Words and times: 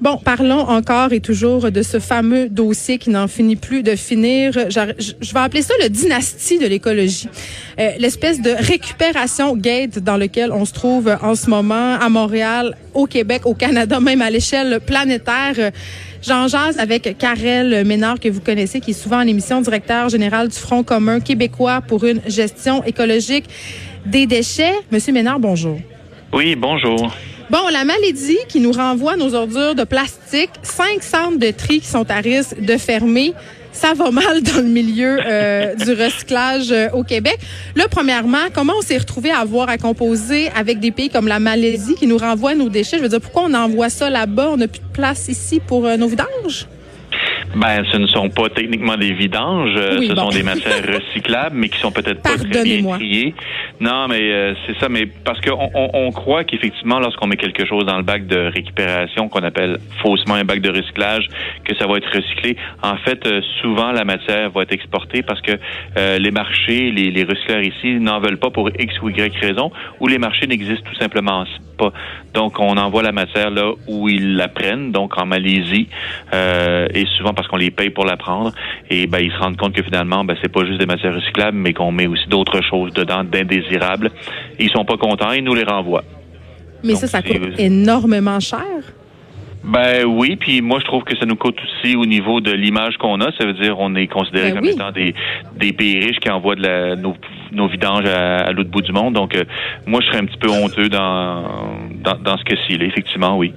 Bon, 0.00 0.16
parlons 0.16 0.60
encore 0.60 1.12
et 1.12 1.20
toujours 1.20 1.70
de 1.70 1.82
ce 1.82 1.98
fameux 1.98 2.48
dossier 2.48 2.96
qui 2.96 3.10
n'en 3.10 3.28
finit 3.28 3.56
plus 3.56 3.82
de 3.82 3.96
finir. 3.96 4.52
Je, 4.54 4.80
vais 4.80 5.40
appeler 5.40 5.60
ça 5.60 5.74
le 5.82 5.90
dynastie 5.90 6.58
de 6.58 6.66
l'écologie. 6.66 7.28
Euh, 7.78 7.90
L'espèce 7.98 8.40
de 8.40 8.50
récupération 8.50 9.54
gate 9.54 9.98
dans 9.98 10.16
lequel 10.16 10.52
on 10.52 10.64
se 10.64 10.72
trouve 10.72 11.14
en 11.20 11.34
ce 11.34 11.50
moment 11.50 11.96
à 12.00 12.08
Montréal, 12.08 12.78
au 12.94 13.06
Québec, 13.06 13.42
au 13.44 13.52
Canada, 13.52 14.00
même 14.00 14.22
à 14.22 14.30
l'échelle 14.30 14.80
planétaire. 14.80 15.70
J'en 16.22 16.48
jase 16.48 16.78
avec 16.78 17.18
Karel 17.18 17.84
Ménard, 17.84 18.18
que 18.18 18.30
vous 18.30 18.40
connaissez, 18.40 18.80
qui 18.80 18.92
est 18.92 18.94
souvent 18.94 19.18
en 19.18 19.26
émission, 19.26 19.60
directeur 19.60 20.08
général 20.08 20.48
du 20.48 20.56
Front 20.56 20.82
commun 20.82 21.20
québécois 21.20 21.82
pour 21.82 22.04
une 22.04 22.22
gestion 22.26 22.82
écologique 22.84 23.44
des 24.06 24.26
déchets. 24.26 24.72
Monsieur 24.90 25.12
Ménard, 25.12 25.40
bonjour. 25.40 25.78
Oui, 26.32 26.56
bonjour. 26.56 27.14
Bon, 27.50 27.66
la 27.72 27.84
maladie 27.84 28.38
qui 28.48 28.60
nous 28.60 28.70
renvoie 28.70 29.16
nos 29.16 29.34
ordures 29.34 29.74
de 29.74 29.82
plastique, 29.82 30.50
cinq 30.62 31.02
centres 31.02 31.40
de 31.40 31.50
tri 31.50 31.80
qui 31.80 31.88
sont 31.88 32.08
à 32.08 32.20
risque 32.20 32.60
de 32.60 32.76
fermer. 32.76 33.34
Ça 33.72 33.92
va 33.92 34.12
mal 34.12 34.40
dans 34.54 34.58
le 34.58 34.68
milieu 34.68 35.18
euh, 35.26 35.74
du 35.74 35.90
recyclage 36.00 36.70
euh, 36.70 36.90
au 36.92 37.02
Québec. 37.02 37.40
Là, 37.74 37.88
premièrement, 37.90 38.50
comment 38.54 38.74
on 38.78 38.82
s'est 38.82 38.98
retrouvé 38.98 39.32
à 39.32 39.38
avoir 39.38 39.68
à 39.68 39.78
composer 39.78 40.48
avec 40.50 40.78
des 40.78 40.92
pays 40.92 41.10
comme 41.10 41.26
la 41.26 41.40
Malaisie 41.40 41.96
qui 41.96 42.06
nous 42.06 42.18
renvoient 42.18 42.54
nos 42.54 42.68
déchets? 42.68 42.98
Je 42.98 43.02
veux 43.02 43.08
dire, 43.08 43.20
pourquoi 43.20 43.42
on 43.48 43.54
envoie 43.54 43.90
ça 43.90 44.10
là-bas? 44.10 44.50
On 44.52 44.56
n'a 44.56 44.68
plus 44.68 44.78
de 44.78 44.92
place 44.92 45.26
ici 45.26 45.58
pour 45.58 45.86
euh, 45.86 45.96
nos 45.96 46.06
vidanges? 46.06 46.68
Ben, 47.56 47.84
ce 47.90 47.96
ne 47.96 48.06
sont 48.06 48.30
pas 48.30 48.48
techniquement 48.48 48.96
des 48.96 49.12
vidanges, 49.12 49.74
euh, 49.76 49.96
Oui, 49.98 50.08
ce 50.08 50.12
bon. 50.14 50.30
sont 50.30 50.36
des 50.36 50.42
matières 50.44 50.84
recyclables, 50.94 51.56
mais 51.56 51.68
qui 51.68 51.78
sont 51.78 51.90
peut-être 51.90 52.22
pas 52.22 52.36
très 52.36 52.62
bien 52.62 52.82
triées. 52.94 53.34
Non, 53.80 54.06
mais 54.08 54.20
euh, 54.20 54.54
c'est 54.66 54.78
ça, 54.78 54.88
mais 54.88 55.06
parce 55.06 55.40
qu'on 55.40 55.70
on, 55.74 55.90
on 55.92 56.12
croit 56.12 56.44
qu'effectivement, 56.44 57.00
lorsqu'on 57.00 57.26
met 57.26 57.36
quelque 57.36 57.66
chose 57.66 57.84
dans 57.86 57.96
le 57.96 58.02
bac 58.04 58.26
de 58.26 58.50
récupération, 58.54 59.28
qu'on 59.28 59.42
appelle 59.42 59.78
faussement 60.02 60.34
un 60.34 60.44
bac 60.44 60.60
de 60.60 60.70
recyclage, 60.70 61.26
que 61.64 61.74
ça 61.76 61.86
va 61.86 61.96
être 61.96 62.08
recyclé. 62.14 62.56
En 62.82 62.96
fait, 62.98 63.26
euh, 63.26 63.40
souvent, 63.60 63.90
la 63.90 64.04
matière 64.04 64.50
va 64.50 64.62
être 64.62 64.72
exportée 64.72 65.22
parce 65.22 65.40
que 65.40 65.52
euh, 65.96 66.18
les 66.18 66.30
marchés, 66.30 66.90
les, 66.92 67.10
les 67.10 67.24
recycleurs 67.24 67.62
ici 67.62 67.94
n'en 67.94 68.20
veulent 68.20 68.38
pas 68.38 68.50
pour 68.50 68.70
X 68.78 69.00
ou 69.02 69.08
Y 69.08 69.36
raison, 69.40 69.72
ou 69.98 70.06
les 70.06 70.18
marchés 70.18 70.46
n'existent 70.46 70.88
tout 70.88 70.98
simplement 70.98 71.44
pas. 71.78 71.92
Donc, 72.34 72.60
on 72.60 72.76
envoie 72.76 73.02
la 73.02 73.12
matière 73.12 73.50
là 73.50 73.72
où 73.88 74.08
ils 74.08 74.36
la 74.36 74.48
prennent, 74.48 74.92
donc 74.92 75.18
en 75.18 75.26
Malaisie, 75.26 75.88
euh, 76.32 76.86
et 76.94 77.06
souvent 77.16 77.32
parce 77.40 77.48
qu'on 77.48 77.56
les 77.56 77.70
paye 77.70 77.88
pour 77.88 78.04
la 78.04 78.18
prendre. 78.18 78.52
Et 78.90 79.06
ben, 79.06 79.20
ils 79.20 79.32
se 79.32 79.38
rendent 79.38 79.56
compte 79.56 79.72
que 79.72 79.82
finalement, 79.82 80.24
ben, 80.24 80.36
c'est 80.42 80.52
pas 80.52 80.66
juste 80.66 80.78
des 80.78 80.84
matières 80.84 81.14
recyclables, 81.14 81.56
mais 81.56 81.72
qu'on 81.72 81.90
met 81.90 82.06
aussi 82.06 82.28
d'autres 82.28 82.60
choses 82.60 82.92
dedans, 82.92 83.24
d'indésirables. 83.24 84.10
Ils 84.58 84.70
sont 84.70 84.84
pas 84.84 84.98
contents, 84.98 85.32
ils 85.32 85.42
nous 85.42 85.54
les 85.54 85.64
renvoient. 85.64 86.04
Mais 86.84 86.92
Donc, 86.92 87.00
ça, 87.00 87.06
ça 87.06 87.22
coûte 87.22 87.58
énormément 87.58 88.38
cher. 88.40 88.60
Ben 89.64 90.04
oui, 90.06 90.36
puis 90.36 90.60
moi 90.62 90.80
je 90.80 90.86
trouve 90.86 91.04
que 91.04 91.16
ça 91.16 91.26
nous 91.26 91.36
coûte 91.36 91.58
aussi 91.62 91.94
au 91.94 92.06
niveau 92.06 92.40
de 92.40 92.50
l'image 92.50 92.96
qu'on 92.96 93.20
a. 93.20 93.30
Ça 93.38 93.44
veut 93.44 93.52
dire 93.52 93.78
on 93.78 93.94
est 93.94 94.06
considéré 94.06 94.48
Ben 94.52 94.56
comme 94.56 94.64
oui. 94.66 94.72
étant 94.72 94.90
des, 94.90 95.14
des 95.56 95.72
pays 95.74 95.98
riches 96.00 96.18
qui 96.18 96.30
envoient 96.30 96.54
de 96.56 96.62
la, 96.62 96.96
nos, 96.96 97.14
nos 97.52 97.68
vidanges 97.68 98.06
à, 98.06 98.38
à 98.38 98.52
l'autre 98.52 98.70
bout 98.70 98.80
du 98.80 98.92
monde. 98.92 99.14
Donc 99.14 99.36
euh, 99.36 99.44
moi 99.86 100.00
je 100.00 100.06
serais 100.06 100.18
un 100.18 100.24
petit 100.24 100.38
peu 100.38 100.48
honteux 100.48 100.88
dans 100.88 101.44
dans, 102.02 102.14
dans 102.16 102.38
ce 102.38 102.44
cas-ci. 102.44 102.78
Effectivement, 102.80 103.36
oui. 103.36 103.52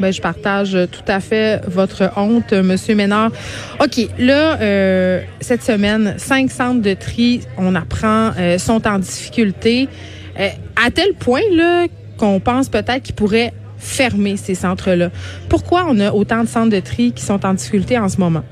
Ben, 0.00 0.12
je 0.12 0.20
partage 0.20 0.76
tout 0.90 1.04
à 1.06 1.20
fait 1.20 1.60
votre 1.68 2.10
honte, 2.16 2.52
Monsieur 2.52 2.94
Ménard. 2.94 3.30
OK, 3.80 4.08
là, 4.18 4.60
euh, 4.60 5.20
cette 5.40 5.62
semaine, 5.62 6.14
cinq 6.18 6.50
centres 6.50 6.82
de 6.82 6.94
tri, 6.94 7.42
on 7.58 7.74
apprend, 7.74 8.32
euh, 8.38 8.58
sont 8.58 8.86
en 8.88 8.98
difficulté. 8.98 9.88
Euh, 10.40 10.48
à 10.84 10.90
tel 10.90 11.14
point 11.14 11.40
là 11.52 11.86
qu'on 12.18 12.40
pense 12.40 12.68
peut-être 12.68 13.02
qu'ils 13.02 13.14
pourraient 13.14 13.52
fermer 13.78 14.36
ces 14.36 14.54
centres-là. 14.56 15.10
Pourquoi 15.48 15.86
on 15.88 16.00
a 16.00 16.10
autant 16.12 16.42
de 16.42 16.48
centres 16.48 16.70
de 16.74 16.80
tri 16.80 17.12
qui 17.12 17.22
sont 17.22 17.44
en 17.46 17.54
difficulté 17.54 17.96
en 17.98 18.08
ce 18.08 18.18
moment? 18.18 18.42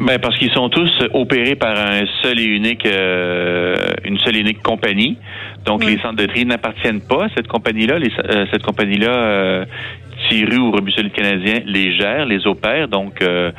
Ben 0.00 0.18
parce 0.18 0.36
qu'ils 0.38 0.50
sont 0.52 0.68
tous 0.68 0.90
opérés 1.14 1.54
par 1.54 1.74
un 1.78 2.02
seul 2.22 2.38
et 2.38 2.44
unique 2.44 2.84
euh, 2.84 3.76
une 4.04 4.18
seule 4.18 4.36
et 4.36 4.40
unique 4.40 4.62
compagnie. 4.62 5.16
Donc 5.64 5.80
Oui. 5.80 5.94
les 5.96 6.02
centres 6.02 6.16
de 6.16 6.26
tri 6.26 6.44
n'appartiennent 6.44 7.00
pas 7.00 7.24
à 7.24 7.28
cette 7.34 7.46
compagnie-là. 7.48 7.94
Euh, 7.94 8.44
cette 8.52 8.62
compagnie-là, 8.62 9.64
ou 10.32 10.70
Rebus 10.70 10.92
Solide 10.92 11.12
Canadien, 11.12 11.60
les 11.64 11.96
gère, 11.96 12.26
les 12.26 12.46
opère. 12.46 12.88
Donc 12.88 13.22
euh, 13.22 13.50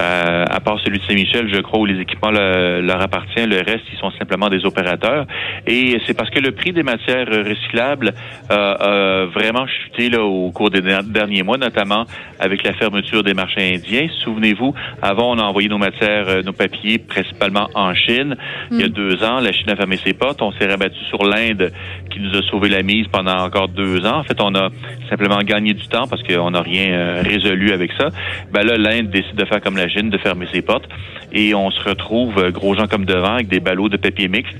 euh, 0.00 0.44
à 0.48 0.60
part 0.60 0.78
celui 0.80 0.98
de 0.98 1.04
Saint-Michel, 1.04 1.52
je 1.52 1.60
crois, 1.60 1.80
où 1.80 1.86
les 1.86 2.00
équipements 2.00 2.30
le- 2.30 2.80
leur 2.80 3.00
appartiennent, 3.00 3.50
le 3.50 3.56
reste, 3.58 3.84
ils 3.92 3.98
sont 3.98 4.10
simplement 4.12 4.48
des 4.48 4.64
opérateurs. 4.64 5.26
Et 5.66 5.98
c'est 6.06 6.14
parce 6.16 6.30
que 6.30 6.38
le 6.40 6.52
prix 6.52 6.72
des 6.72 6.82
matières 6.82 7.26
recyclables 7.26 8.12
euh, 8.50 9.24
a 9.24 9.26
vraiment 9.26 9.66
chuté 9.66 10.08
là, 10.10 10.22
au 10.22 10.50
cours 10.50 10.70
des 10.70 10.80
der- 10.80 11.02
derniers 11.04 11.42
mois, 11.42 11.58
notamment 11.58 12.04
avec 12.38 12.62
la 12.64 12.72
fermeture 12.74 13.22
des 13.22 13.34
marchés 13.34 13.74
indiens. 13.74 14.06
Souvenez-vous, 14.24 14.74
avant, 15.02 15.32
on 15.34 15.38
a 15.38 15.42
envoyé 15.42 15.68
nos 15.68 15.78
matières, 15.78 16.28
euh, 16.28 16.42
nos 16.42 16.52
papiers, 16.52 16.98
principalement 16.98 17.68
en 17.74 17.94
Chine. 17.94 18.36
Il 18.70 18.80
y 18.80 18.84
a 18.84 18.88
deux 18.88 19.22
ans, 19.24 19.40
la 19.40 19.52
Chine 19.52 19.70
a 19.70 19.76
fermé 19.76 19.96
ses 20.04 20.12
portes. 20.14 20.42
On 20.42 20.52
s'est 20.52 20.66
rabattu 20.66 20.98
sur 21.08 21.24
l'Inde, 21.24 21.70
qui 22.10 22.20
nous 22.20 22.36
a 22.36 22.42
sauvé 22.42 22.68
la 22.68 22.82
mise 22.82 23.06
pendant 23.08 23.38
encore 23.38 23.68
deux 23.68 24.04
ans. 24.06 24.18
En 24.18 24.22
fait, 24.24 24.40
on 24.40 24.54
a 24.54 24.68
simplement 25.08 25.38
gagné 25.38 25.74
du 25.74 25.86
temps 25.88 26.03
parce 26.08 26.22
qu'on 26.22 26.50
n'a 26.50 26.60
rien 26.62 26.92
euh, 26.92 27.22
résolu 27.22 27.72
avec 27.72 27.92
ça. 27.98 28.08
Ben 28.52 28.64
là, 28.64 28.76
l'Inde 28.76 29.10
décide 29.10 29.36
de 29.36 29.44
faire 29.44 29.60
comme 29.60 29.76
la 29.76 29.88
Chine, 29.88 30.10
de 30.10 30.18
fermer 30.18 30.46
ses 30.52 30.62
portes. 30.62 30.88
Et 31.32 31.54
on 31.54 31.70
se 31.70 31.82
retrouve, 31.88 32.38
euh, 32.38 32.50
gros 32.50 32.74
gens 32.74 32.86
comme 32.86 33.04
devant, 33.04 33.34
avec 33.34 33.48
des 33.48 33.60
ballots 33.60 33.88
de 33.88 33.96
papier 33.96 34.28
mixte 34.28 34.56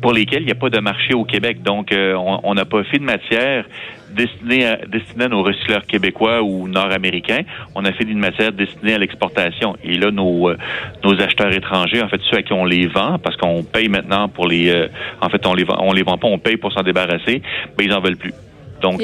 pour 0.00 0.12
lesquels 0.14 0.40
il 0.42 0.46
n'y 0.46 0.52
a 0.52 0.54
pas 0.54 0.70
de 0.70 0.78
marché 0.80 1.12
au 1.14 1.24
Québec. 1.24 1.62
Donc, 1.62 1.92
euh, 1.92 2.14
on- 2.16 2.54
n'a 2.54 2.64
pas 2.64 2.82
fait 2.84 2.98
de 2.98 3.04
matière 3.04 3.64
destinée 4.10 4.66
à, 4.66 4.76
destinée 4.86 5.26
à 5.26 5.28
nos 5.28 5.42
recycleurs 5.42 5.84
québécois 5.86 6.42
ou 6.42 6.66
nord-américains. 6.68 7.42
On 7.74 7.84
a 7.84 7.92
fait 7.92 8.04
d'une 8.04 8.18
matière 8.18 8.50
destinée 8.52 8.94
à 8.94 8.98
l'exportation. 8.98 9.76
Et 9.84 9.98
là, 9.98 10.10
nos, 10.10 10.48
euh, 10.48 10.56
nos 11.04 11.20
acheteurs 11.20 11.52
étrangers, 11.52 12.02
en 12.02 12.08
fait, 12.08 12.20
ceux 12.30 12.38
à 12.38 12.42
qui 12.42 12.52
on 12.54 12.64
les 12.64 12.86
vend, 12.86 13.18
parce 13.18 13.36
qu'on 13.36 13.62
paye 13.62 13.88
maintenant 13.88 14.28
pour 14.28 14.48
les... 14.48 14.70
euh, 14.70 14.88
en 15.20 15.28
fait, 15.28 15.46
on 15.46 15.54
les 15.54 15.64
vend, 15.64 15.76
on 15.80 15.92
les 15.92 16.02
vend 16.02 16.16
pas, 16.16 16.28
on 16.28 16.38
paye 16.38 16.56
pour 16.56 16.72
s'en 16.72 16.82
débarrasser, 16.82 17.42
ben 17.76 17.84
ils 17.84 17.92
en 17.92 18.00
veulent 18.00 18.16
plus. 18.16 18.32
Donc, 18.80 19.00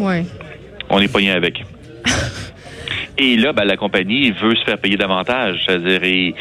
ouais. 0.00 0.24
On 0.92 1.00
est 1.00 1.12
pogné 1.12 1.32
avec. 1.32 1.64
Et 3.18 3.36
là, 3.36 3.52
ben, 3.52 3.64
la 3.64 3.76
compagnie 3.76 4.30
veut 4.30 4.54
se 4.54 4.64
faire 4.64 4.78
payer 4.78 4.96
davantage. 4.96 5.62
C'est-à-dire, 5.66 6.34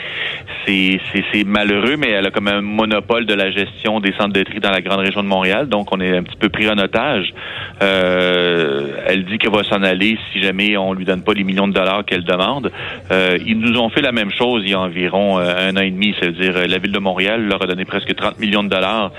c'est, 0.65 0.99
c'est, 1.33 1.43
malheureux, 1.43 1.97
mais 1.97 2.09
elle 2.11 2.27
a 2.27 2.31
comme 2.31 2.47
un 2.47 2.61
monopole 2.61 3.25
de 3.25 3.33
la 3.33 3.51
gestion 3.51 3.99
des 3.99 4.13
centres 4.13 4.33
de 4.33 4.43
tri 4.43 4.59
dans 4.59 4.71
la 4.71 4.81
grande 4.81 4.99
région 4.99 5.23
de 5.23 5.27
Montréal. 5.27 5.67
Donc, 5.67 5.91
on 5.91 5.99
est 5.99 6.15
un 6.15 6.23
petit 6.23 6.37
peu 6.37 6.49
pris 6.49 6.69
en 6.69 6.77
otage. 6.77 7.33
Euh, 7.81 9.01
elle 9.05 9.25
dit 9.25 9.37
qu'elle 9.37 9.51
va 9.51 9.63
s'en 9.63 9.83
aller 9.83 10.17
si 10.31 10.41
jamais 10.41 10.77
on 10.77 10.93
lui 10.93 11.03
donne 11.03 11.23
pas 11.23 11.33
les 11.33 11.43
millions 11.43 11.67
de 11.67 11.73
dollars 11.73 12.05
qu'elle 12.05 12.23
demande. 12.23 12.71
Euh, 13.11 13.37
ils 13.45 13.59
nous 13.59 13.77
ont 13.79 13.89
fait 13.89 14.01
la 14.01 14.11
même 14.11 14.31
chose 14.31 14.61
il 14.63 14.71
y 14.71 14.73
a 14.73 14.79
environ 14.79 15.39
euh, 15.39 15.69
un 15.69 15.75
an 15.75 15.81
et 15.81 15.91
demi. 15.91 16.15
C'est-à-dire, 16.19 16.67
la 16.67 16.77
ville 16.77 16.91
de 16.91 16.99
Montréal 16.99 17.45
leur 17.47 17.61
a 17.63 17.67
donné 17.67 17.85
presque 17.85 18.15
30 18.15 18.39
millions 18.39 18.63
de 18.63 18.69
dollars 18.69 19.11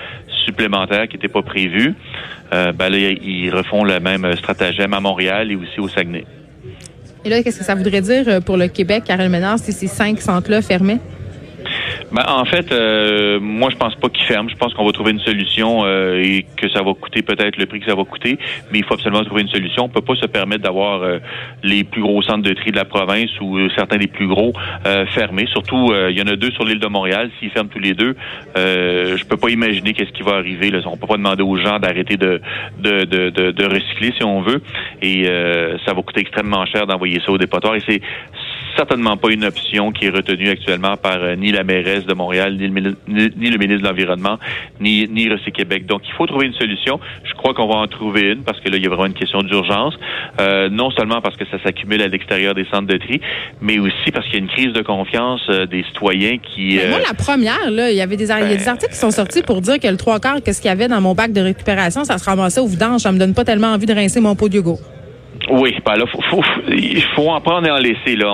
supplémentaires 0.44 1.08
qui 1.08 1.16
n'étaient 1.16 1.28
pas 1.28 1.42
prévus. 1.42 1.94
Euh, 2.52 2.72
ben 2.72 2.88
là, 2.88 2.98
ils 2.98 3.50
refont 3.50 3.84
le 3.84 3.98
même 4.00 4.30
stratagème 4.36 4.94
à 4.94 5.00
Montréal 5.00 5.50
et 5.50 5.56
aussi 5.56 5.80
au 5.80 5.88
Saguenay. 5.88 6.24
Et 7.24 7.28
là, 7.28 7.42
qu'est-ce 7.42 7.60
que 7.60 7.64
ça 7.64 7.74
voudrait 7.74 8.00
dire 8.00 8.24
euh, 8.26 8.40
pour 8.40 8.56
le 8.56 8.68
Québec, 8.68 9.04
Karel 9.06 9.28
Ménard, 9.28 9.58
si 9.58 9.72
ces 9.72 9.86
cinq 9.86 10.20
centres-là 10.20 10.60
fermaient? 10.60 10.98
Ben, 12.12 12.24
en 12.28 12.44
fait, 12.44 12.70
euh, 12.72 13.40
moi, 13.40 13.70
je 13.70 13.76
pense 13.76 13.94
pas 13.94 14.10
qu'ils 14.10 14.26
ferment. 14.26 14.48
Je 14.48 14.56
pense 14.56 14.74
qu'on 14.74 14.84
va 14.84 14.92
trouver 14.92 15.12
une 15.12 15.20
solution 15.20 15.84
euh, 15.84 16.22
et 16.22 16.44
que 16.56 16.68
ça 16.68 16.82
va 16.82 16.92
coûter 16.92 17.22
peut-être 17.22 17.56
le 17.56 17.64
prix 17.64 17.80
que 17.80 17.86
ça 17.86 17.94
va 17.94 18.04
coûter, 18.04 18.38
mais 18.70 18.80
il 18.80 18.84
faut 18.84 18.94
absolument 18.94 19.24
trouver 19.24 19.42
une 19.42 19.48
solution. 19.48 19.84
On 19.84 19.88
peut 19.88 20.02
pas 20.02 20.14
se 20.16 20.26
permettre 20.26 20.62
d'avoir 20.62 21.02
euh, 21.02 21.18
les 21.62 21.84
plus 21.84 22.02
gros 22.02 22.20
centres 22.22 22.42
de 22.42 22.52
tri 22.52 22.70
de 22.70 22.76
la 22.76 22.84
province 22.84 23.30
ou 23.40 23.56
euh, 23.56 23.70
certains 23.74 23.96
des 23.96 24.08
plus 24.08 24.26
gros 24.26 24.52
euh, 24.86 25.06
fermés. 25.06 25.46
Surtout, 25.46 25.90
euh, 25.90 26.10
il 26.10 26.18
y 26.18 26.22
en 26.22 26.26
a 26.26 26.36
deux 26.36 26.50
sur 26.50 26.64
l'île 26.64 26.80
de 26.80 26.86
Montréal. 26.86 27.30
S'ils 27.38 27.50
ferment 27.50 27.70
tous 27.72 27.78
les 27.78 27.94
deux, 27.94 28.14
je 28.56 29.24
peux 29.24 29.38
pas 29.38 29.48
imaginer 29.48 29.94
qu'est-ce 29.94 30.12
qui 30.12 30.22
va 30.22 30.32
arriver. 30.32 30.70
On 30.84 30.98
peut 30.98 31.06
pas 31.06 31.16
demander 31.16 31.42
aux 31.42 31.56
gens 31.56 31.78
d'arrêter 31.78 32.16
de 32.16 32.40
de, 32.78 33.04
de, 33.04 33.50
de, 33.50 33.64
recycler 33.64 34.12
si 34.16 34.24
on 34.24 34.40
veut, 34.42 34.60
et 35.00 35.24
ça 35.86 35.94
va 35.94 36.02
coûter 36.02 36.20
extrêmement 36.20 36.64
cher 36.66 36.86
d'envoyer 36.86 37.20
ça 37.24 37.32
au 37.32 37.38
dépotoir. 37.38 37.74
Et 37.76 37.82
c'est 37.86 38.00
certainement 38.76 39.16
pas 39.16 39.30
une 39.30 39.44
option 39.44 39.92
qui 39.92 40.06
est 40.06 40.10
retenue 40.10 40.48
actuellement 40.48 40.96
par 40.96 41.18
euh, 41.22 41.36
ni 41.36 41.52
la 41.52 41.64
mairesse 41.64 42.04
de 42.06 42.14
Montréal, 42.14 42.56
ni 42.56 42.68
le, 42.68 42.96
ni, 43.08 43.50
le 43.50 43.58
ministre 43.58 43.82
de 43.82 43.88
l'Environnement, 43.88 44.38
ni, 44.80 45.08
ni 45.08 45.28
Québec. 45.54 45.86
Donc, 45.86 46.02
il 46.06 46.12
faut 46.14 46.26
trouver 46.26 46.46
une 46.46 46.54
solution. 46.54 47.00
Je 47.24 47.32
crois 47.34 47.54
qu'on 47.54 47.66
va 47.66 47.76
en 47.76 47.86
trouver 47.86 48.32
une 48.32 48.42
parce 48.42 48.60
que 48.60 48.68
là, 48.68 48.76
il 48.76 48.82
y 48.82 48.86
a 48.86 48.88
vraiment 48.88 49.06
une 49.06 49.14
question 49.14 49.42
d'urgence. 49.42 49.94
Euh, 50.40 50.68
non 50.68 50.90
seulement 50.90 51.20
parce 51.20 51.36
que 51.36 51.44
ça 51.46 51.62
s'accumule 51.62 52.02
à 52.02 52.08
l'extérieur 52.08 52.54
des 52.54 52.64
centres 52.66 52.86
de 52.86 52.96
tri, 52.96 53.20
mais 53.60 53.78
aussi 53.78 54.10
parce 54.12 54.26
qu'il 54.26 54.34
y 54.34 54.36
a 54.36 54.40
une 54.40 54.48
crise 54.48 54.72
de 54.72 54.82
confiance 54.82 55.42
euh, 55.48 55.66
des 55.66 55.84
citoyens 55.84 56.38
qui... 56.38 56.78
moi, 56.88 56.98
la 57.06 57.14
première, 57.14 57.70
là, 57.70 57.90
il 57.90 57.96
y 57.96 58.00
avait 58.00 58.16
des, 58.16 58.28
y 58.28 58.32
a 58.32 58.46
des 58.46 58.56
ben, 58.56 58.68
articles 58.68 58.92
qui 58.92 58.98
sont 58.98 59.10
sortis 59.10 59.42
pour 59.42 59.60
dire 59.60 59.78
que 59.78 59.88
le 59.88 59.96
trois 59.96 60.20
quarts, 60.20 60.42
qu'est-ce 60.44 60.60
qu'il 60.60 60.68
y 60.68 60.72
avait 60.72 60.88
dans 60.88 61.00
mon 61.00 61.14
bac 61.14 61.32
de 61.32 61.40
récupération, 61.40 62.04
ça 62.04 62.18
se 62.18 62.24
ramassait 62.24 62.60
au 62.60 62.66
vidange. 62.66 63.00
Ça 63.00 63.12
me 63.12 63.18
donne 63.18 63.34
pas 63.34 63.44
tellement 63.44 63.68
envie 63.68 63.86
de 63.86 63.94
rincer 63.94 64.20
mon 64.20 64.34
pot 64.34 64.48
de 64.48 64.56
yogourt. 64.56 64.80
Oui, 65.50 65.74
ben 65.84 65.96
là, 65.96 66.04
faut, 66.06 66.42
il 66.68 67.02
faut 67.14 67.28
en 67.28 67.40
prendre 67.40 67.66
et 67.66 67.70
en 67.70 67.78
laisser. 67.78 68.16
Là. 68.16 68.26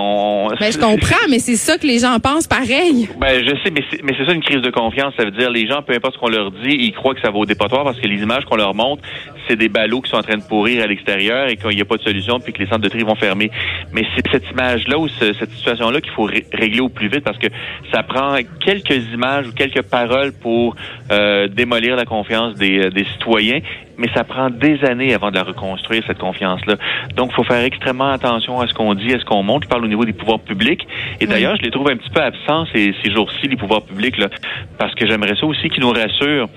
Ben, 0.59 0.71
je 0.71 0.77
comprends, 0.77 1.27
mais 1.29 1.39
c'est 1.39 1.55
ça 1.55 1.77
que 1.77 1.87
les 1.87 1.99
gens 1.99 2.19
pensent 2.19 2.47
pareil. 2.47 3.09
Ben, 3.19 3.43
je 3.43 3.49
sais, 3.63 3.71
mais 3.71 3.83
c'est, 3.89 4.03
mais 4.03 4.13
c'est 4.17 4.25
ça 4.25 4.33
une 4.33 4.43
crise 4.43 4.61
de 4.61 4.69
confiance. 4.69 5.13
Ça 5.17 5.25
veut 5.25 5.31
dire 5.31 5.49
les 5.49 5.67
gens, 5.67 5.81
peu 5.81 5.93
importe 5.93 6.15
ce 6.15 6.19
qu'on 6.19 6.29
leur 6.29 6.51
dit, 6.51 6.69
ils 6.69 6.93
croient 6.93 7.15
que 7.15 7.21
ça 7.21 7.31
va 7.31 7.37
au 7.37 7.45
dépotoir 7.45 7.83
parce 7.83 7.99
que 7.99 8.07
les 8.07 8.21
images 8.21 8.45
qu'on 8.45 8.57
leur 8.57 8.75
montre, 8.75 9.01
c'est 9.47 9.55
des 9.55 9.69
ballots 9.69 10.01
qui 10.01 10.11
sont 10.11 10.17
en 10.17 10.23
train 10.23 10.37
de 10.37 10.43
pourrir 10.43 10.83
à 10.83 10.87
l'extérieur 10.87 11.47
et 11.47 11.57
qu'il 11.57 11.75
n'y 11.75 11.81
a 11.81 11.85
pas 11.85 11.97
de 11.97 12.03
solution 12.03 12.39
puis 12.39 12.53
que 12.53 12.59
les 12.59 12.67
centres 12.67 12.81
de 12.81 12.89
tri 12.89 13.01
vont 13.01 13.15
fermer. 13.15 13.49
Mais 13.91 14.05
c'est 14.15 14.23
cette 14.31 14.49
image-là 14.51 14.99
ou 14.99 15.07
cette 15.07 15.51
situation-là 15.51 16.01
qu'il 16.01 16.11
faut 16.11 16.25
régler 16.25 16.81
au 16.81 16.89
plus 16.89 17.07
vite 17.07 17.23
parce 17.23 17.39
que 17.39 17.47
ça 17.91 18.03
prend 18.03 18.37
quelques 18.63 19.03
images 19.13 19.47
ou 19.47 19.51
quelques 19.51 19.81
paroles 19.81 20.31
pour 20.31 20.75
euh, 21.11 21.47
démolir 21.47 21.95
la 21.95 22.05
confiance 22.05 22.55
des, 22.55 22.85
euh, 22.85 22.89
des 22.91 23.05
citoyens 23.05 23.59
mais 23.99 24.07
ça 24.15 24.23
prend 24.23 24.49
des 24.49 24.83
années 24.85 25.13
avant 25.13 25.29
de 25.29 25.35
la 25.35 25.43
reconstruire, 25.43 26.03
cette 26.07 26.17
confiance-là. 26.17 26.75
Donc, 27.15 27.29
il 27.31 27.35
faut 27.35 27.43
faire 27.43 27.63
extrêmement 27.63 28.11
attention 28.11 28.59
à 28.59 28.67
ce 28.67 28.73
qu'on 28.73 28.95
dit, 28.95 29.13
à 29.13 29.19
ce 29.19 29.25
qu'on 29.25 29.43
montre. 29.43 29.65
Je 29.65 29.69
parle 29.69 29.83
au 29.83 29.87
niveau 29.87 30.05
des 30.05 30.13
pouvoirs 30.13 30.39
publics. 30.39 30.87
Et 31.19 31.27
d'ailleurs, 31.27 31.57
je 31.57 31.61
les 31.61 31.71
trouve 31.71 31.89
un 31.89 31.97
petit 31.97 32.09
peu 32.09 32.21
absents 32.21 32.65
ces, 32.73 32.95
ces 33.03 33.11
jours-ci, 33.11 33.47
les 33.47 33.57
pouvoirs 33.57 33.83
publics, 33.83 34.17
là, 34.17 34.29
parce 34.77 34.95
que 34.95 35.05
j'aimerais 35.05 35.35
ça 35.35 35.45
aussi 35.45 35.69
qu'ils 35.69 35.83
nous 35.83 35.91
rassurent. 35.91 36.47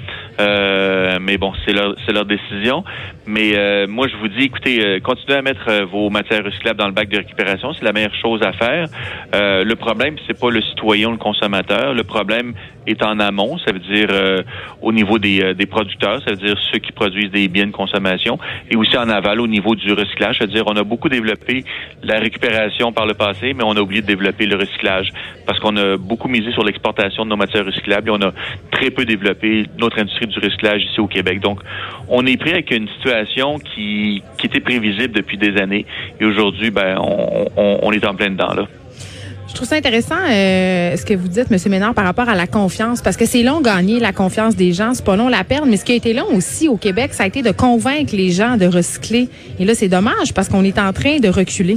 Euh, 0.41 1.19
mais 1.21 1.37
bon, 1.37 1.53
c'est 1.65 1.73
leur, 1.73 1.95
c'est 2.07 2.13
leur 2.13 2.25
décision. 2.25 2.85
Mais 3.27 3.53
euh, 3.57 3.87
moi, 3.87 4.09
je 4.09 4.17
vous 4.17 4.29
dis, 4.29 4.45
écoutez, 4.45 4.85
euh, 4.85 5.01
continuez 5.01 5.39
à 5.39 5.43
mettre 5.43 5.69
euh, 5.69 5.85
vos 5.85 6.11
matières 6.11 6.45
recyclables 6.45 6.79
dans 6.79 6.87
le 6.87 6.93
bac 6.93 7.09
de 7.09 7.19
récupération. 7.19 7.73
C'est 7.73 7.85
la 7.85 7.93
meilleure 7.93 8.15
chose 8.15 8.41
à 8.43 8.53
faire. 8.53 8.89
le 9.33 9.75
problème, 9.75 10.17
c'est 10.27 10.39
pas 10.39 10.51
le 10.51 10.61
citoyen 10.63 11.09
ou 11.09 11.13
le 11.13 11.19
consommateur. 11.19 11.95
Le 11.95 12.05
problème 12.05 12.55
est 12.87 13.03
en 13.03 13.19
amont. 13.21 13.59
Ça 13.59 13.73
veut 13.73 13.79
dire 13.79 14.09
au 14.81 14.93
niveau 14.93 15.19
des, 15.19 15.55
des 15.55 15.67
producteurs. 15.67 16.23
Ça 16.23 16.33
veut 16.33 16.37
dire 16.37 16.57
ceux 16.73 16.79
qui 16.79 16.93
produisent 16.93 17.31
des 17.33 17.49
biens 17.49 17.67
de 17.67 17.73
consommation 17.73 18.39
et 18.71 18.77
aussi 18.77 18.97
en 18.97 19.09
aval 19.09 19.41
au 19.41 19.47
niveau 19.47 19.75
du 19.75 19.93
recyclage. 19.93 20.39
C'est-à-dire, 20.39 20.65
on 20.67 20.77
a 20.77 20.85
beaucoup 20.85 21.09
développé 21.09 21.65
la 22.03 22.19
récupération 22.19 22.93
par 22.93 23.07
le 23.07 23.15
passé, 23.15 23.55
mais 23.55 23.65
on 23.65 23.77
a 23.77 23.81
oublié 23.81 24.03
de 24.03 24.07
développer 24.07 24.47
le 24.47 24.57
recyclage 24.57 25.09
parce 25.47 25.59
qu'on 25.59 25.77
a 25.77 25.97
beaucoup 25.97 26.29
misé 26.29 26.53
sur 26.53 26.65
l'exportation 26.65 27.25
de 27.25 27.31
nos 27.31 27.37
matières 27.37 27.65
recyclables 27.65 28.09
et 28.09 28.13
on 28.13 28.23
a 28.23 28.33
très 28.71 28.91
peu 28.91 29.05
développé 29.05 29.67
notre 29.79 29.99
industrie 29.99 30.27
du 30.27 30.39
recyclage 30.39 30.83
ici 30.85 31.01
au 31.01 31.07
Québec. 31.07 31.41
Donc, 31.41 31.61
on 32.09 32.27
est 32.27 32.37
pris 32.37 32.53
avec 32.53 32.71
une 32.71 32.89
situation 32.89 33.59
qui, 33.59 34.23
qui 34.39 34.47
était 34.47 34.61
prévisible 34.61 35.15
depuis 35.15 35.39
des 35.39 35.57
années 35.61 35.87
et 36.21 36.25
aujourd'hui, 36.25 36.71
ben, 36.71 36.99
on, 37.01 37.79
on 37.83 37.93
est 37.93 38.07
en 38.07 38.15
plein 38.15 38.31
dedans 38.31 38.55
là. 38.55 38.67
Je 39.53 39.57
trouve 39.57 39.69
ça 39.69 39.77
intéressant 39.77 40.15
euh, 40.15 40.97
ce 40.97 41.05
que 41.05 41.13
vous 41.13 41.29
dites, 41.29 41.53
M. 41.53 41.59
Ménard, 41.71 41.93
par 41.93 42.07
rapport 42.07 42.27
à 42.27 42.35
la 42.35 42.47
confiance, 42.47 43.03
parce 43.03 43.19
que 43.19 43.27
c'est 43.27 43.43
long 43.43 43.61
gagner 43.61 44.01
la 44.01 44.15
confiance 44.15 44.57
des 44.57 44.73
gens, 44.73 44.95
c'est 44.95 45.05
pas 45.05 45.15
long 45.15 45.29
la 45.29 45.45
perdre, 45.45 45.67
mais 45.67 45.77
ce 45.77 45.85
qui 45.85 45.93
a 45.93 45.95
été 45.95 46.15
long 46.15 46.25
aussi 46.35 46.69
au 46.69 46.79
Québec, 46.79 47.13
ça 47.13 47.25
a 47.25 47.27
été 47.27 47.43
de 47.43 47.51
convaincre 47.51 48.17
les 48.17 48.31
gens 48.31 48.57
de 48.57 48.65
recycler. 48.65 49.29
Et 49.61 49.67
là, 49.67 49.75
c'est 49.75 49.89
dommage 49.89 50.33
parce 50.35 50.49
qu'on 50.49 50.65
est 50.65 50.79
en 50.79 50.95
train 50.95 51.19
de 51.19 51.29
reculer. 51.29 51.77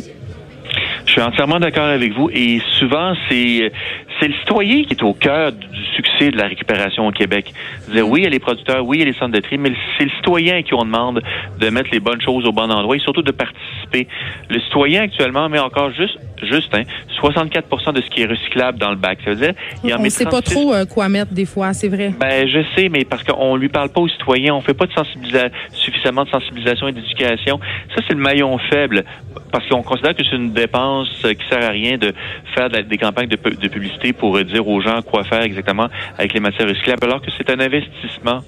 Je 1.06 1.12
suis 1.12 1.22
entièrement 1.22 1.60
d'accord 1.60 1.84
avec 1.84 2.14
vous. 2.14 2.30
Et 2.30 2.62
souvent, 2.80 3.14
c'est 3.30 3.72
c'est 4.20 4.28
le 4.28 4.34
citoyen 4.36 4.84
qui 4.84 4.94
est 4.94 5.04
au 5.04 5.14
cœur 5.14 5.52
du 5.52 5.86
succès 5.96 6.32
de 6.32 6.38
la 6.38 6.48
récupération 6.48 7.08
au 7.08 7.12
Québec. 7.12 7.54
Oui, 7.90 8.22
il 8.22 8.24
y 8.24 8.28
a 8.28 8.30
les 8.30 8.40
producteurs, 8.40 8.86
oui, 8.86 8.98
il 8.98 9.00
y 9.02 9.04
a 9.04 9.06
les 9.06 9.14
centres 9.14 9.34
de 9.34 9.40
tri, 9.40 9.58
mais 9.58 9.72
c'est 9.98 10.06
le 10.06 10.12
citoyen 10.12 10.62
qui 10.62 10.74
on 10.74 10.86
demande 10.86 11.22
de 11.60 11.70
mettre 11.70 11.90
les 11.92 12.00
bonnes 12.00 12.22
choses 12.22 12.46
au 12.46 12.52
bon 12.52 12.72
endroit 12.72 12.96
et 12.96 13.00
surtout 13.00 13.22
de 13.22 13.32
participer. 13.32 14.08
Le 14.50 14.60
citoyen 14.62 15.04
actuellement 15.04 15.50
met 15.50 15.60
encore 15.60 15.92
juste, 15.92 16.18
juste, 16.44 16.74
hein, 16.74 16.84
64% 17.22 17.94
de 17.94 18.02
ce 18.02 18.10
qui 18.10 18.22
est 18.22 18.26
recyclable 18.26 18.78
dans 18.78 18.90
le 18.90 18.96
bac. 18.96 19.20
Ça 19.24 19.32
veut 19.32 19.36
dire, 19.36 19.54
il 19.84 19.94
en 19.94 20.00
on 20.00 20.04
ne 20.04 20.10
sait 20.10 20.26
pas 20.26 20.42
trop 20.42 20.74
euh, 20.74 20.86
quoi 20.86 21.10
mettre 21.10 21.34
des 21.34 21.46
fois, 21.46 21.74
c'est 21.74 21.88
vrai. 21.88 22.14
Ben, 22.20 22.48
je 22.48 22.60
sais, 22.76 22.90
mais 22.90 23.06
parce 23.06 23.24
qu'on 23.24 23.56
lui 23.56 23.70
parle 23.70 23.90
pas 23.90 24.02
aux 24.02 24.10
citoyens, 24.10 24.56
on 24.56 24.62
fait 24.62 24.74
pas 24.74 24.86
de 24.86 24.94
sensibilisation, 24.94 25.50
suffisamment 25.72 26.24
de 26.24 26.30
sensibilisation 26.30 26.88
et 26.88 26.92
d'éducation. 26.92 27.60
Ça, 27.96 28.02
c'est 28.08 28.14
le 28.14 28.22
maillon 28.22 28.58
faible 28.58 29.04
parce 29.52 29.68
qu'on 29.68 29.84
considère 29.84 30.16
que 30.16 30.24
c'est 30.24 30.36
une 30.36 30.54
dépense 30.54 31.10
qui 31.22 31.48
sert 31.50 31.64
à 31.64 31.70
rien 31.70 31.98
de 31.98 32.14
faire 32.54 32.70
des 32.70 32.98
campagnes 32.98 33.28
de, 33.28 33.36
publicité 33.36 34.14
pour 34.14 34.42
dire 34.44 34.68
aux 34.68 34.82
gens 34.82 35.02
quoi 35.02 35.24
faire 35.24 35.42
exactement 35.42 35.88
avec 36.18 36.34
les 36.34 36.40
matières 36.40 36.68
recyclables, 36.68 37.06
alors 37.06 37.22
que 37.22 37.32
c'est 37.38 37.50
un 37.50 37.60
investissement. 37.60 38.42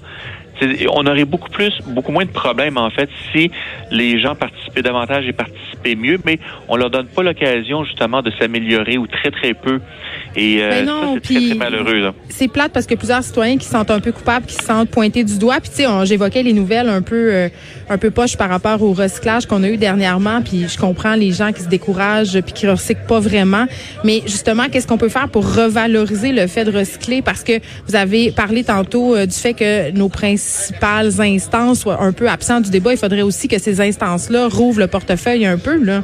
On 0.92 1.06
aurait 1.06 1.24
beaucoup 1.24 1.50
plus, 1.50 1.72
beaucoup 1.86 2.12
moins 2.12 2.24
de 2.24 2.30
problèmes 2.30 2.78
en 2.78 2.90
fait 2.90 3.08
si 3.32 3.50
les 3.90 4.20
gens 4.20 4.34
participaient 4.34 4.82
davantage 4.82 5.26
et 5.26 5.32
participaient 5.32 5.94
mieux, 5.94 6.18
mais 6.24 6.38
on 6.68 6.76
leur 6.76 6.90
donne 6.90 7.06
pas 7.06 7.22
l'occasion 7.22 7.84
justement 7.84 8.22
de 8.22 8.30
s'améliorer 8.38 8.98
ou 8.98 9.06
très 9.06 9.30
très 9.30 9.54
peu. 9.54 9.80
Et 10.36 10.62
euh, 10.62 10.84
ça 10.84 10.92
c'est 11.14 11.20
très, 11.20 11.46
très 11.46 11.54
malheureux. 11.54 12.12
C'est 12.28 12.48
plate 12.48 12.72
parce 12.72 12.86
que 12.86 12.94
plusieurs 12.94 13.22
citoyens 13.22 13.56
qui 13.56 13.64
se 13.64 13.72
sentent 13.72 13.90
un 13.90 14.00
peu 14.00 14.12
coupables, 14.12 14.46
qui 14.46 14.54
se 14.54 14.64
sentent 14.64 14.90
pointés 14.90 15.24
du 15.24 15.38
doigt. 15.38 15.60
Puis 15.60 15.70
tu 15.70 15.82
sais, 15.82 15.86
j'évoquais 16.04 16.42
les 16.42 16.52
nouvelles 16.52 16.88
un 16.88 17.02
peu 17.02 17.32
euh, 17.32 17.48
un 17.88 17.98
peu 17.98 18.10
poche 18.10 18.36
par 18.36 18.48
rapport 18.48 18.82
au 18.82 18.92
recyclage 18.92 19.46
qu'on 19.46 19.62
a 19.62 19.68
eu 19.68 19.76
dernièrement. 19.76 20.42
Puis 20.42 20.66
je 20.68 20.78
comprends 20.78 21.14
les 21.14 21.32
gens 21.32 21.52
qui 21.52 21.62
se 21.62 21.68
découragent 21.68 22.40
puis 22.40 22.52
qui 22.52 22.68
recyclent 22.68 23.06
pas 23.06 23.20
vraiment. 23.20 23.66
Mais 24.04 24.22
justement, 24.26 24.64
qu'est-ce 24.70 24.86
qu'on 24.86 24.98
peut 24.98 25.08
faire 25.08 25.28
pour 25.28 25.44
revaloriser 25.54 26.32
le 26.32 26.46
fait 26.46 26.64
de 26.64 26.76
recycler? 26.76 27.22
Parce 27.22 27.44
que 27.44 27.60
vous 27.86 27.96
avez 27.96 28.30
parlé 28.30 28.64
tantôt 28.64 29.14
euh, 29.14 29.26
du 29.26 29.34
fait 29.34 29.54
que 29.54 29.90
nos 29.92 30.08
principales 30.48 31.20
instances 31.20 31.80
soient 31.80 32.02
un 32.02 32.12
peu 32.12 32.28
absentes 32.28 32.64
du 32.64 32.70
débat. 32.70 32.92
Il 32.92 32.98
faudrait 32.98 33.22
aussi 33.22 33.48
que 33.48 33.58
ces 33.58 33.80
instances-là 33.80 34.48
rouvrent 34.48 34.80
le 34.80 34.86
portefeuille 34.86 35.46
un 35.46 35.58
peu 35.58 35.82
là. 35.82 36.02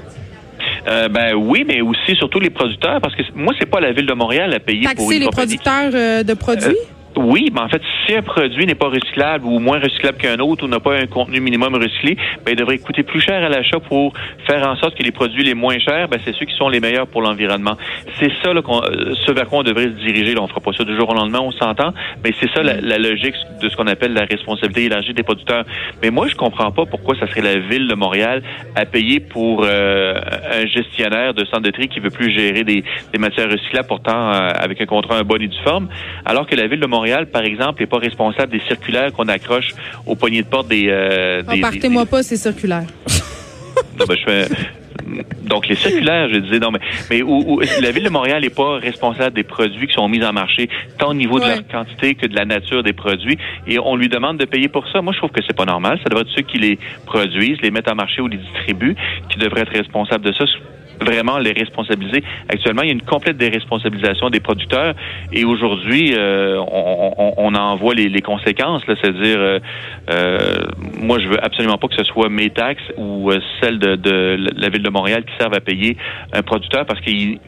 Euh, 0.86 1.08
ben 1.08 1.34
oui, 1.34 1.64
mais 1.66 1.80
aussi 1.80 2.14
surtout 2.16 2.40
les 2.40 2.50
producteurs, 2.50 3.00
parce 3.00 3.14
que 3.14 3.22
moi, 3.34 3.54
c'est 3.58 3.68
pas 3.68 3.80
la 3.80 3.92
ville 3.92 4.06
de 4.06 4.12
Montréal 4.12 4.52
à 4.52 4.60
payer 4.60 4.86
pour 4.94 5.10
les 5.10 5.26
producteurs 5.28 5.92
euh, 5.94 6.22
de 6.22 6.34
produits? 6.34 6.76
Oui, 7.16 7.50
mais 7.52 7.60
en 7.60 7.68
fait, 7.68 7.82
si 8.06 8.14
un 8.14 8.22
produit 8.22 8.66
n'est 8.66 8.74
pas 8.74 8.88
recyclable 8.88 9.46
ou 9.46 9.58
moins 9.60 9.78
recyclable 9.78 10.18
qu'un 10.18 10.38
autre 10.38 10.64
ou 10.64 10.68
n'a 10.68 10.80
pas 10.80 10.96
un 10.96 11.06
contenu 11.06 11.40
minimum 11.40 11.74
recyclé, 11.74 12.16
ben, 12.44 12.52
il 12.52 12.56
devrait 12.56 12.78
coûter 12.78 13.04
plus 13.04 13.20
cher 13.20 13.44
à 13.44 13.48
l'achat 13.48 13.78
pour 13.78 14.12
faire 14.46 14.66
en 14.68 14.74
sorte 14.76 14.96
que 14.96 15.02
les 15.02 15.12
produits 15.12 15.44
les 15.44 15.54
moins 15.54 15.78
chers, 15.78 16.08
ben, 16.08 16.18
c'est 16.24 16.34
ceux 16.34 16.46
qui 16.46 16.54
sont 16.56 16.68
les 16.68 16.80
meilleurs 16.80 17.06
pour 17.06 17.22
l'environnement. 17.22 17.76
C'est 18.18 18.32
ça 18.42 18.52
là, 18.52 18.62
euh, 18.66 19.14
ce 19.24 19.30
vers 19.30 19.46
quoi 19.46 19.60
on 19.60 19.62
devrait 19.62 19.84
se 19.84 20.04
diriger. 20.04 20.34
Là, 20.34 20.42
on 20.42 20.48
fera 20.48 20.60
pas 20.60 20.72
ça 20.72 20.82
du 20.82 20.96
jour 20.96 21.08
au 21.08 21.14
lendemain, 21.14 21.40
on 21.40 21.52
s'entend, 21.52 21.92
mais 22.24 22.32
c'est 22.40 22.50
ça 22.50 22.62
la, 22.62 22.98
logique 22.98 23.34
de 23.62 23.68
ce 23.68 23.76
qu'on 23.76 23.86
appelle 23.86 24.12
la 24.12 24.24
responsabilité 24.24 24.84
élargie 24.84 25.14
des 25.14 25.22
producteurs. 25.22 25.64
Mais 26.02 26.10
moi, 26.10 26.26
je 26.26 26.34
comprends 26.34 26.72
pas 26.72 26.84
pourquoi 26.84 27.14
ça 27.18 27.28
serait 27.28 27.42
la 27.42 27.58
ville 27.58 27.86
de 27.86 27.94
Montréal 27.94 28.42
à 28.74 28.86
payer 28.86 29.20
pour 29.20 29.64
euh, 29.64 30.14
un 30.52 30.66
gestionnaire 30.66 31.34
de 31.34 31.44
centre 31.44 31.62
de 31.62 31.70
tri 31.70 31.88
qui 31.88 32.00
veut 32.00 32.10
plus 32.10 32.32
gérer 32.32 32.64
des, 32.64 32.82
matières 33.18 33.50
recyclables, 33.50 33.86
pourtant 33.86 34.32
euh, 34.32 34.50
avec 34.54 34.80
un 34.80 34.86
contrat 34.86 35.16
un 35.16 35.22
bon 35.22 35.40
et 35.40 35.46
du 35.46 35.58
forme, 35.62 35.88
alors 36.24 36.46
que 36.46 36.56
la 36.56 36.66
ville 36.66 36.80
de 36.80 36.86
Montréal 36.86 37.03
par 37.30 37.42
exemple, 37.42 37.80
n'est 37.80 37.86
pas 37.86 37.98
responsable 37.98 38.52
des 38.52 38.60
circulaires 38.60 39.12
qu'on 39.12 39.28
accroche 39.28 39.74
au 40.06 40.14
poignet 40.14 40.42
de 40.42 40.46
porte 40.46 40.68
des. 40.68 40.86
Euh, 40.88 41.42
oh, 41.46 41.52
partez-moi 41.60 42.06
pas 42.06 42.22
ces 42.22 42.36
circulaires. 42.36 42.86
Ben, 43.96 44.06
donc 45.42 45.68
les 45.68 45.74
circulaires, 45.74 46.28
je 46.32 46.38
disais 46.38 46.58
non 46.58 46.70
mais 46.70 46.80
mais 47.10 47.22
où, 47.22 47.60
la 47.80 47.90
ville 47.90 48.04
de 48.04 48.10
Montréal 48.10 48.42
n'est 48.42 48.50
pas 48.50 48.78
responsable 48.78 49.34
des 49.34 49.42
produits 49.42 49.86
qui 49.86 49.94
sont 49.94 50.08
mis 50.08 50.24
en 50.24 50.32
marché, 50.32 50.68
tant 50.98 51.10
au 51.10 51.14
niveau 51.14 51.38
de 51.38 51.46
leur 51.46 51.66
quantité 51.66 52.14
que 52.14 52.26
de 52.26 52.34
la 52.34 52.44
nature 52.44 52.82
des 52.82 52.92
produits, 52.92 53.38
et 53.66 53.78
on 53.78 53.96
lui 53.96 54.08
demande 54.08 54.38
de 54.38 54.44
payer 54.44 54.68
pour 54.68 54.86
ça. 54.88 55.02
Moi, 55.02 55.12
je 55.12 55.18
trouve 55.18 55.30
que 55.30 55.42
c'est 55.46 55.56
pas 55.56 55.64
normal. 55.64 55.98
Ça 56.02 56.08
devrait 56.08 56.22
être 56.22 56.34
ceux 56.34 56.42
qui 56.42 56.58
les 56.58 56.78
produisent, 57.06 57.60
les 57.62 57.70
mettent 57.70 57.90
en 57.90 57.94
marché 57.94 58.20
ou 58.20 58.28
les 58.28 58.38
distribuent, 58.38 58.96
qui 59.28 59.38
devraient 59.38 59.62
être 59.62 59.72
responsables 59.72 60.24
de 60.24 60.32
ça 60.32 60.44
vraiment 61.00 61.38
les 61.38 61.52
responsabiliser. 61.52 62.22
Actuellement, 62.48 62.82
il 62.82 62.88
y 62.88 62.90
a 62.90 62.94
une 62.94 63.02
complète 63.02 63.36
déresponsabilisation 63.36 64.30
des 64.30 64.40
producteurs 64.40 64.94
et 65.32 65.44
aujourd'hui, 65.44 66.14
euh, 66.14 66.58
on, 66.58 67.34
on, 67.36 67.54
en 67.54 67.76
voit 67.76 67.94
les, 67.94 68.08
les 68.08 68.22
conséquences. 68.22 68.82
C'est-à-dire, 68.86 69.38
euh, 69.38 69.58
euh, 70.10 70.38
moi, 71.00 71.18
je 71.18 71.28
veux 71.28 71.44
absolument 71.44 71.78
pas 71.78 71.88
que 71.88 71.96
ce 71.96 72.04
soit 72.04 72.28
mes 72.28 72.50
taxes 72.50 72.82
ou 72.96 73.30
euh, 73.30 73.40
celles 73.60 73.78
de, 73.78 73.96
de, 73.96 74.36
la 74.56 74.68
ville 74.68 74.82
de 74.82 74.90
Montréal 74.90 75.24
qui 75.24 75.32
servent 75.38 75.54
à 75.54 75.60
payer 75.60 75.96
un 76.32 76.42
producteur 76.42 76.86
parce 76.86 77.00
qu'il 77.00 77.38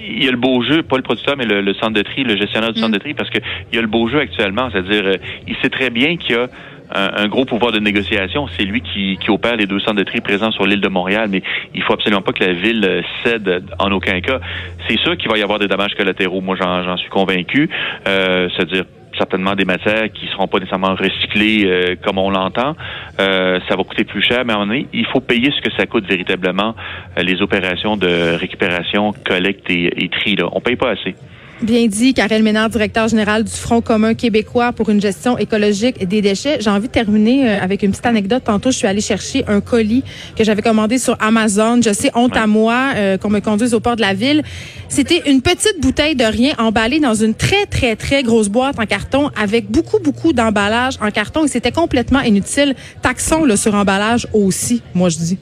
il 0.00 0.24
y 0.24 0.28
a 0.28 0.30
le 0.30 0.38
beau 0.38 0.62
jeu, 0.62 0.82
pas 0.82 0.96
le 0.96 1.02
producteur, 1.02 1.36
mais 1.36 1.44
le, 1.44 1.74
centre 1.74 1.92
de 1.92 2.02
tri, 2.02 2.22
le 2.22 2.36
gestionnaire 2.36 2.72
du 2.72 2.80
centre 2.80 2.92
de 2.92 2.98
tri, 2.98 3.14
parce 3.14 3.28
qu'il 3.30 3.42
y 3.72 3.78
a 3.78 3.80
le 3.80 3.88
beau 3.88 4.08
jeu 4.08 4.20
actuellement, 4.20 4.68
c'est-à-dire, 4.70 5.16
il 5.46 5.56
sait 5.56 5.70
très 5.70 5.90
bien 5.90 6.16
qu'il 6.16 6.36
y 6.36 6.38
a 6.38 6.46
un, 6.94 7.28
gros 7.28 7.44
pouvoir 7.44 7.72
de 7.72 7.78
négociation. 7.78 8.46
C'est 8.56 8.64
lui 8.64 8.80
qui, 8.80 9.18
opère 9.28 9.56
les 9.56 9.66
deux 9.66 9.78
centres 9.80 9.96
de 9.96 10.04
tri 10.04 10.20
présents 10.20 10.50
sur 10.50 10.66
l'île 10.66 10.80
de 10.80 10.88
Montréal, 10.88 11.28
mais 11.30 11.42
il 11.74 11.82
faut 11.82 11.92
absolument 11.92 12.22
pas 12.22 12.32
que 12.32 12.44
la 12.44 12.52
ville 12.52 12.84
euh, 12.84 13.02
cède 13.24 13.64
en 13.78 13.90
aucun 13.92 14.20
cas. 14.20 14.40
C'est 14.88 14.98
sûr 14.98 15.16
qu'il 15.16 15.30
va 15.30 15.36
y 15.36 15.42
avoir 15.42 15.58
des 15.58 15.66
dommages 15.66 15.94
collatéraux. 15.94 16.40
Moi, 16.40 16.56
j'en 16.56 16.96
suis 16.96 17.10
convaincu. 17.10 17.68
Euh, 18.06 18.48
C'est-à-dire 18.56 18.84
certainement 19.16 19.54
des 19.54 19.64
matières 19.64 20.12
qui 20.12 20.28
seront 20.28 20.46
pas 20.46 20.58
nécessairement 20.58 20.94
recyclées 20.94 21.64
euh, 21.66 21.96
comme 22.02 22.18
on 22.18 22.30
l'entend. 22.30 22.76
Ça 23.18 23.76
va 23.76 23.84
coûter 23.84 24.04
plus 24.04 24.22
cher, 24.22 24.44
mais 24.44 24.52
à 24.52 24.58
un 24.58 24.70
il 24.70 25.06
faut 25.12 25.20
payer 25.20 25.50
ce 25.50 25.60
que 25.60 25.74
ça 25.76 25.86
coûte 25.86 26.06
véritablement 26.06 26.74
les 27.16 27.42
opérations 27.42 27.96
de 27.96 28.36
récupération, 28.36 29.12
collecte 29.26 29.68
et, 29.70 30.04
et 30.04 30.08
tri. 30.08 30.36
Là. 30.36 30.48
On 30.52 30.60
paye 30.60 30.76
pas 30.76 30.90
assez. 30.90 31.14
Bien 31.60 31.88
dit, 31.88 32.14
Karel 32.14 32.44
Ménard, 32.44 32.68
directeur 32.68 33.08
général 33.08 33.42
du 33.42 33.50
Front 33.50 33.80
commun 33.80 34.14
québécois 34.14 34.72
pour 34.72 34.90
une 34.90 35.00
gestion 35.00 35.36
écologique 35.38 36.06
des 36.06 36.22
déchets. 36.22 36.58
J'ai 36.60 36.70
envie 36.70 36.86
de 36.86 36.92
terminer 36.92 37.50
euh, 37.50 37.60
avec 37.60 37.82
une 37.82 37.90
petite 37.90 38.06
anecdote. 38.06 38.44
Tantôt, 38.44 38.70
je 38.70 38.76
suis 38.76 38.86
allée 38.86 39.00
chercher 39.00 39.44
un 39.48 39.60
colis 39.60 40.04
que 40.36 40.44
j'avais 40.44 40.62
commandé 40.62 40.98
sur 40.98 41.16
Amazon. 41.18 41.80
Je 41.82 41.92
sais, 41.92 42.12
honte 42.14 42.36
à 42.36 42.46
moi 42.46 42.92
euh, 42.94 43.18
qu'on 43.18 43.28
me 43.28 43.40
conduise 43.40 43.74
au 43.74 43.80
port 43.80 43.96
de 43.96 44.02
la 44.02 44.14
ville. 44.14 44.44
C'était 44.88 45.28
une 45.28 45.42
petite 45.42 45.80
bouteille 45.80 46.14
de 46.14 46.24
rien 46.24 46.52
emballée 46.58 47.00
dans 47.00 47.14
une 47.14 47.34
très, 47.34 47.66
très, 47.66 47.96
très 47.96 48.22
grosse 48.22 48.48
boîte 48.48 48.78
en 48.78 48.86
carton 48.86 49.30
avec 49.36 49.68
beaucoup, 49.68 49.98
beaucoup 49.98 50.32
d'emballage 50.32 50.94
en 51.00 51.10
carton 51.10 51.44
et 51.44 51.48
c'était 51.48 51.72
complètement 51.72 52.20
inutile. 52.20 52.76
Taxons 53.02 53.44
le 53.44 53.56
suremballage 53.56 54.28
aussi, 54.32 54.80
moi 54.94 55.08
je 55.08 55.18
dis. 55.18 55.38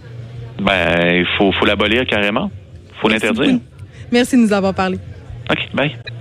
Ben, 0.63 1.19
il 1.19 1.27
faut, 1.37 1.53
faut 1.53 1.67
l'abolir 1.67 2.07
carrément. 2.07 2.51
faut 3.03 3.09
l'interdire. 3.09 3.59
Merci 4.11 4.37
de 4.37 4.41
nous 4.41 4.53
avoir 4.55 4.73
parlé. 4.73 4.99
OK, 5.51 5.59
bye. 5.75 6.16